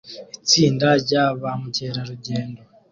Itsinda 0.43 0.87
rya 1.03 1.23
ba 1.39 1.51
mukerarugendo 1.61 2.61